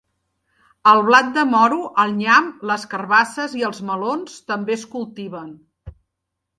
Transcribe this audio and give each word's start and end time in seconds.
El 0.91 1.01
blat 1.09 1.29
de 1.35 1.43
moro, 1.49 1.77
el 2.05 2.15
nyam, 2.23 2.49
les 2.71 2.87
carabasses 2.95 3.57
i 3.61 3.65
els 3.71 3.85
melons 3.93 4.43
també 4.53 4.79
es 4.81 4.91
cultiven. 4.99 5.57